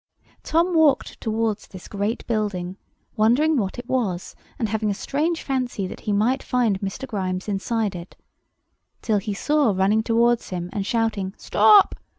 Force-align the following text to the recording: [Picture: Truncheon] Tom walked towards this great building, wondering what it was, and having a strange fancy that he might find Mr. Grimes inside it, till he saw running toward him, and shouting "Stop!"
[Picture: 0.01 0.33
Truncheon] 0.49 0.65
Tom 0.71 0.75
walked 0.75 1.21
towards 1.21 1.67
this 1.67 1.87
great 1.87 2.25
building, 2.25 2.75
wondering 3.15 3.55
what 3.55 3.77
it 3.77 3.87
was, 3.87 4.35
and 4.57 4.67
having 4.67 4.89
a 4.89 4.95
strange 4.95 5.43
fancy 5.43 5.85
that 5.85 5.99
he 5.99 6.11
might 6.11 6.41
find 6.41 6.81
Mr. 6.81 7.05
Grimes 7.07 7.47
inside 7.47 7.93
it, 7.95 8.15
till 9.03 9.19
he 9.19 9.35
saw 9.35 9.71
running 9.77 10.01
toward 10.01 10.41
him, 10.41 10.71
and 10.73 10.87
shouting 10.87 11.35
"Stop!" 11.37 11.93